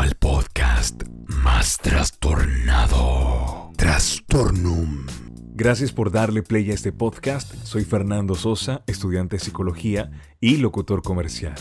[0.00, 3.70] Al podcast más trastornado.
[3.76, 5.04] Trastornum.
[5.52, 7.54] Gracias por darle play a este podcast.
[7.64, 10.10] Soy Fernando Sosa, estudiante de psicología
[10.40, 11.54] y locutor comercial.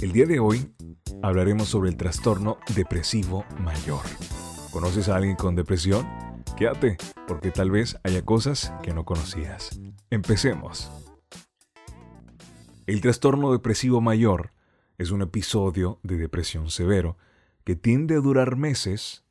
[0.00, 0.74] El día de hoy
[1.22, 4.02] hablaremos sobre el trastorno depresivo mayor.
[4.72, 6.08] ¿Conoces a alguien con depresión?
[6.56, 6.96] Quédate,
[7.28, 9.78] porque tal vez haya cosas que no conocías.
[10.10, 10.90] Empecemos.
[12.88, 14.50] El trastorno depresivo mayor
[14.98, 17.16] es un episodio de depresión severo
[17.66, 19.24] que tiende a durar meses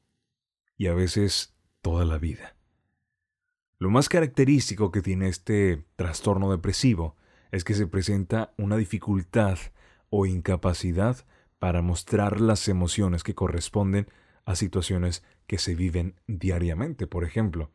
[0.78, 2.58] y a veces toda la vida.
[3.80, 7.16] Lo más característico que tiene este trastorno depresivo
[7.54, 9.58] es que se presenta una dificultad
[10.10, 11.26] o incapacidad
[11.60, 14.08] para mostrar las emociones que corresponden
[14.44, 17.08] a situaciones que se viven diariamente.
[17.08, 17.72] Por ejemplo,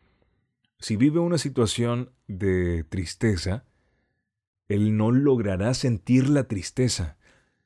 [0.78, 3.64] si vive una situación de tristeza,
[4.68, 7.16] él no logrará sentir la tristeza.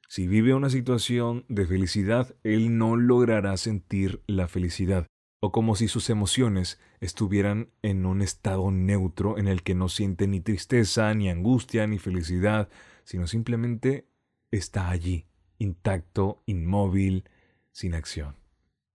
[0.09, 5.07] Si vive una situación de felicidad, él no logrará sentir la felicidad,
[5.41, 10.27] o como si sus emociones estuvieran en un estado neutro en el que no siente
[10.27, 12.69] ni tristeza, ni angustia, ni felicidad,
[13.05, 14.09] sino simplemente
[14.51, 15.27] está allí,
[15.59, 17.28] intacto, inmóvil,
[17.73, 18.37] sin acción.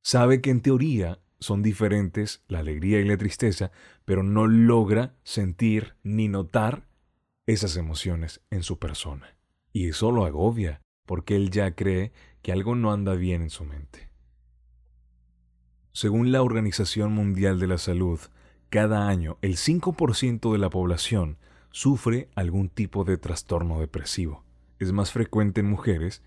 [0.02, 3.72] Sabe que en teoría son diferentes la alegría y la tristeza,
[4.06, 6.88] pero no logra sentir ni notar
[7.46, 9.38] esas emociones en su persona.
[9.72, 12.12] Y eso lo agobia, porque él ya cree
[12.44, 14.12] que algo no anda bien en su mente.
[15.92, 18.20] Según la Organización Mundial de la Salud,
[18.70, 21.40] cada año el 5% de la población
[21.72, 24.44] sufre algún tipo de trastorno depresivo.
[24.78, 26.22] Es más frecuente en mujeres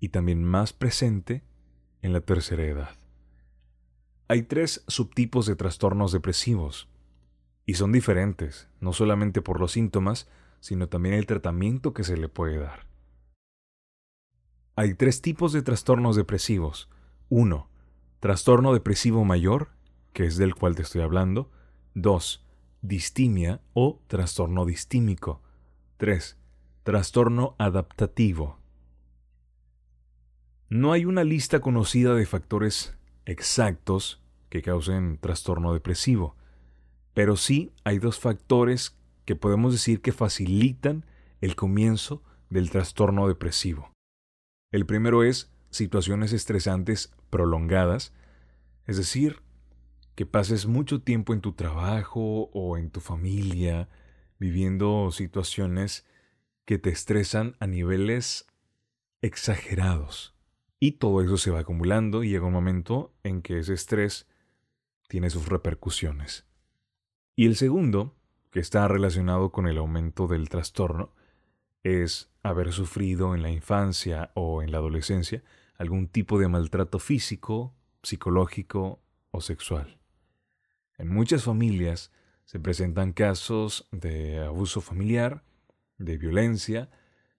[0.00, 1.44] y también más presente
[2.02, 2.98] en la tercera edad.
[4.26, 6.88] Hay tres subtipos de trastornos depresivos,
[7.64, 10.26] y son diferentes, no solamente por los síntomas,
[10.58, 12.95] sino también el tratamiento que se le puede dar.
[14.78, 16.90] Hay tres tipos de trastornos depresivos.
[17.30, 17.70] Uno,
[18.20, 19.70] trastorno depresivo mayor,
[20.12, 21.50] que es del cual te estoy hablando.
[21.94, 22.44] Dos,
[22.82, 25.40] distimia o trastorno distímico.
[25.96, 26.36] Tres,
[26.82, 28.58] trastorno adaptativo.
[30.68, 34.20] No hay una lista conocida de factores exactos
[34.50, 36.36] que causen trastorno depresivo,
[37.14, 38.94] pero sí hay dos factores
[39.24, 41.06] que podemos decir que facilitan
[41.40, 43.95] el comienzo del trastorno depresivo.
[44.70, 48.12] El primero es situaciones estresantes prolongadas,
[48.86, 49.42] es decir,
[50.14, 53.88] que pases mucho tiempo en tu trabajo o en tu familia
[54.38, 56.06] viviendo situaciones
[56.64, 58.46] que te estresan a niveles
[59.22, 60.34] exagerados.
[60.78, 64.26] Y todo eso se va acumulando y llega un momento en que ese estrés
[65.08, 66.46] tiene sus repercusiones.
[67.34, 68.16] Y el segundo,
[68.50, 71.14] que está relacionado con el aumento del trastorno,
[71.86, 75.44] es haber sufrido en la infancia o en la adolescencia
[75.78, 80.00] algún tipo de maltrato físico, psicológico o sexual.
[80.98, 82.10] En muchas familias
[82.44, 85.44] se presentan casos de abuso familiar,
[85.98, 86.90] de violencia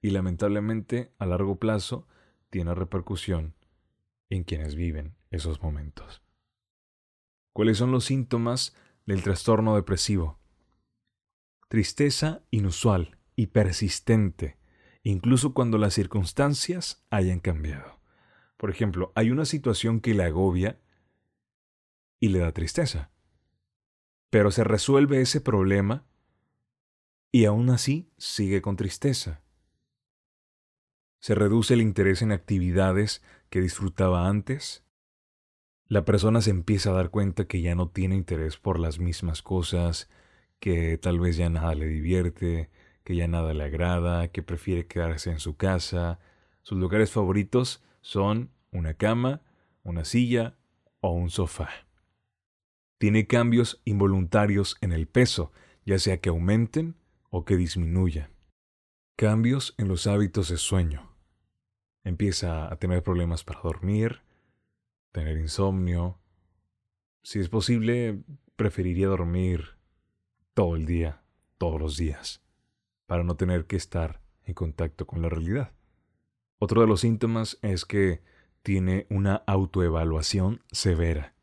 [0.02, 2.08] y lamentablemente a largo plazo
[2.50, 3.54] tiene repercusión
[4.30, 6.22] en quienes viven esos momentos.
[7.52, 8.76] ¿Cuáles son los síntomas
[9.06, 10.40] del trastorno depresivo?
[11.68, 14.58] Tristeza inusual y persistente,
[15.04, 18.02] incluso cuando las circunstancias hayan cambiado.
[18.58, 20.82] Por ejemplo, hay una situación que le agobia
[22.20, 23.12] y le da tristeza,
[24.32, 26.06] pero se resuelve ese problema
[27.32, 29.44] y aún así sigue con tristeza.
[31.20, 33.22] Se reduce el interés en actividades
[33.52, 34.84] que disfrutaba antes.
[35.86, 39.44] La persona se empieza a dar cuenta que ya no tiene interés por las mismas
[39.44, 40.10] cosas,
[40.60, 42.72] que tal vez ya nada le divierte,
[43.08, 46.20] que ya nada le agrada, que prefiere quedarse en su casa.
[46.62, 49.44] Sus lugares favoritos son una cama,
[49.82, 50.58] una silla
[51.00, 51.70] o un sofá.
[52.98, 55.54] Tiene cambios involuntarios en el peso,
[55.86, 56.98] ya sea que aumenten
[57.30, 58.30] o que disminuyan.
[59.16, 61.10] Cambios en los hábitos de sueño.
[62.04, 64.20] Empieza a tener problemas para dormir,
[65.14, 66.20] tener insomnio.
[67.24, 68.22] Si es posible,
[68.58, 69.78] preferiría dormir
[70.54, 71.22] todo el día,
[71.58, 72.44] todos los días,
[73.08, 75.72] para no tener que estar en contacto con la realidad.
[76.60, 78.22] Otro de los síntomas es que
[78.62, 81.34] tiene una autoevaluación severa,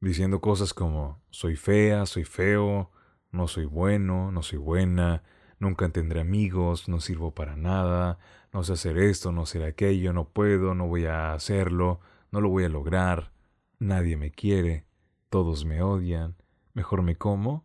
[0.00, 2.90] diciendo cosas como soy fea, soy feo,
[3.32, 5.22] no soy bueno, no soy buena,
[5.58, 8.18] nunca tendré amigos, no sirvo para nada,
[8.52, 12.00] no sé hacer esto, no sé aquello, no puedo, no voy a hacerlo,
[12.30, 13.32] no lo voy a lograr,
[13.78, 14.84] nadie me quiere,
[15.30, 16.36] todos me odian,
[16.74, 17.64] mejor me como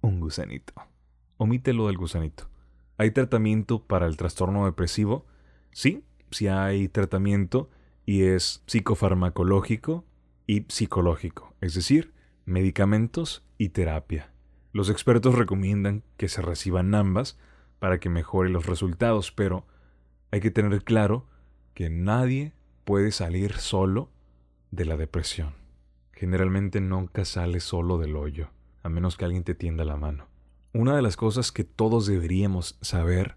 [0.00, 0.72] un gusanito.
[1.36, 2.51] Omítelo del gusanito.
[3.02, 5.26] ¿Hay tratamiento para el trastorno depresivo?
[5.72, 7.68] Sí, sí hay tratamiento
[8.06, 10.04] y es psicofarmacológico
[10.46, 12.12] y psicológico, es decir,
[12.44, 14.30] medicamentos y terapia.
[14.72, 17.40] Los expertos recomiendan que se reciban ambas
[17.80, 19.66] para que mejore los resultados, pero
[20.30, 21.26] hay que tener claro
[21.74, 22.52] que nadie
[22.84, 24.10] puede salir solo
[24.70, 25.54] de la depresión.
[26.12, 28.50] Generalmente nunca sale solo del hoyo,
[28.84, 30.31] a menos que alguien te tienda la mano.
[30.74, 33.36] Una de las cosas que todos deberíamos saber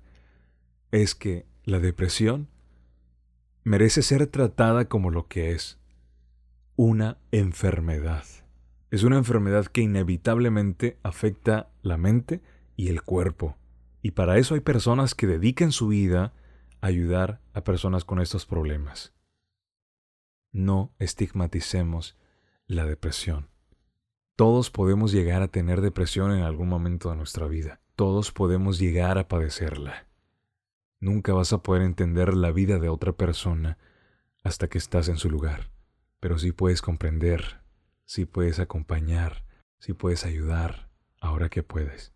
[0.91, 2.47] es que la depresión
[3.65, 5.79] merece ser tratada como lo que es,
[6.77, 8.23] una enfermedad.
[8.89, 12.41] Es una enfermedad que inevitablemente afecta la mente
[12.77, 13.57] y el cuerpo.
[14.01, 16.33] Y para eso hay personas que dedican su vida
[16.79, 19.13] a ayudar a personas con estos problemas.
[20.53, 22.17] No estigmaticemos
[22.67, 23.49] la depresión.
[24.35, 27.79] Todos podemos llegar a tener depresión en algún momento de nuestra vida.
[27.95, 30.07] Todos podemos llegar a padecerla.
[30.99, 33.77] Nunca vas a poder entender la vida de otra persona
[34.43, 35.71] hasta que estás en su lugar.
[36.19, 37.61] Pero sí puedes comprender,
[38.03, 39.45] sí puedes acompañar,
[39.79, 40.89] sí puedes ayudar,
[41.21, 42.13] ahora que puedes.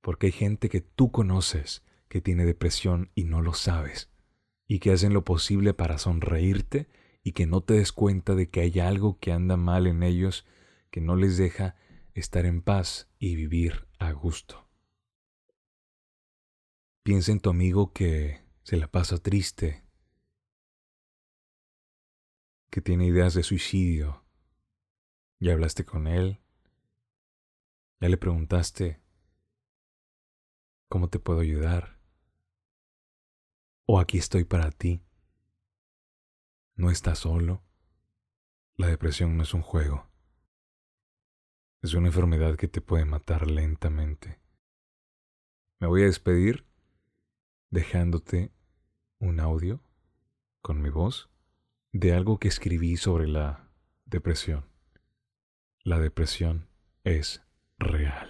[0.00, 4.10] Porque hay gente que tú conoces que tiene depresión y no lo sabes,
[4.66, 6.88] y que hacen lo posible para sonreírte
[7.22, 10.44] y que no te des cuenta de que hay algo que anda mal en ellos
[10.90, 11.76] que no les deja
[12.14, 14.68] estar en paz y vivir a gusto.
[17.02, 19.84] Piensa en tu amigo que se la pasa triste,
[22.70, 24.24] que tiene ideas de suicidio.
[25.38, 26.40] ¿Ya hablaste con él?
[28.00, 29.00] ¿Ya le preguntaste
[30.88, 31.98] cómo te puedo ayudar?
[33.86, 35.02] ¿O aquí estoy para ti?
[36.74, 37.64] No estás solo.
[38.76, 40.09] La depresión no es un juego.
[41.82, 44.38] Es una enfermedad que te puede matar lentamente.
[45.78, 46.66] Me voy a despedir
[47.70, 48.52] dejándote
[49.18, 49.82] un audio
[50.60, 51.30] con mi voz
[51.92, 53.70] de algo que escribí sobre la
[54.04, 54.66] depresión.
[55.82, 56.68] La depresión
[57.02, 57.42] es
[57.78, 58.29] real.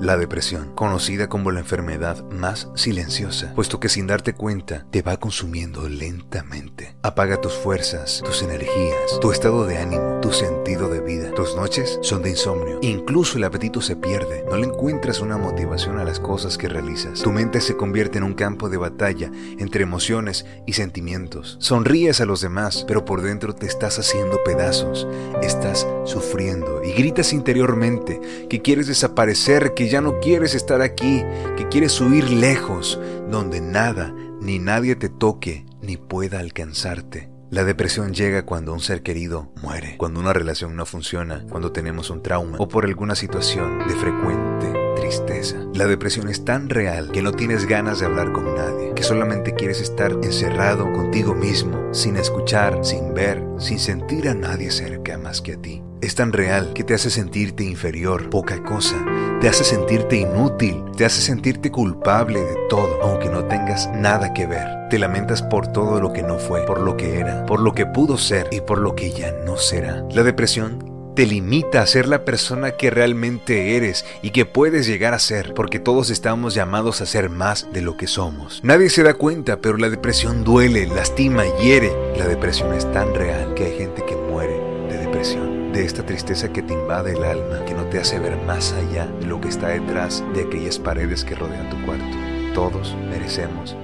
[0.00, 5.16] La depresión, conocida como la enfermedad más silenciosa, puesto que sin darte cuenta te va
[5.18, 6.96] consumiendo lentamente.
[7.02, 11.32] Apaga tus fuerzas, tus energías, tu estado de ánimo, tu sentido de vida.
[11.34, 12.78] Tus noches son de insomnio.
[12.82, 14.44] Incluso el apetito se pierde.
[14.48, 17.22] No le encuentras una motivación a las cosas que realizas.
[17.22, 21.56] Tu mente se convierte en un campo de batalla entre emociones y sentimientos.
[21.60, 25.06] Sonríes a los demás, pero por dentro te estás haciendo pedazos.
[25.42, 31.24] Estás sufriendo y gritas interiormente que quieres desaparecer, que ya no quieres estar aquí,
[31.56, 33.00] que quieres huir lejos,
[33.30, 37.30] donde nada ni nadie te toque ni pueda alcanzarte.
[37.50, 42.08] La depresión llega cuando un ser querido muere, cuando una relación no funciona, cuando tenemos
[42.08, 45.58] un trauma o por alguna situación de frecuente tristeza.
[45.74, 49.54] La depresión es tan real que no tienes ganas de hablar con nadie, que solamente
[49.54, 55.42] quieres estar encerrado contigo mismo, sin escuchar, sin ver, sin sentir a nadie cerca más
[55.42, 55.82] que a ti.
[56.02, 58.96] Es tan real que te hace sentirte inferior, poca cosa,
[59.40, 64.48] te hace sentirte inútil, te hace sentirte culpable de todo, aunque no tengas nada que
[64.48, 64.66] ver.
[64.90, 67.86] Te lamentas por todo lo que no fue, por lo que era, por lo que
[67.86, 70.04] pudo ser y por lo que ya no será.
[70.10, 75.14] La depresión te limita a ser la persona que realmente eres y que puedes llegar
[75.14, 78.58] a ser, porque todos estamos llamados a ser más de lo que somos.
[78.64, 81.92] Nadie se da cuenta, pero la depresión duele, lastima, hiere.
[82.16, 84.71] La depresión es tan real que hay gente que muere
[85.12, 89.06] de esta tristeza que te invade el alma, que no te hace ver más allá
[89.06, 92.16] de lo que está detrás de aquellas paredes que rodean tu cuarto.
[92.54, 93.76] Todos merecemos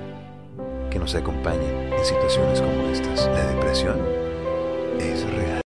[0.91, 3.26] que nos acompañen en situaciones como estas.
[3.26, 3.99] La depresión
[4.99, 5.61] es real.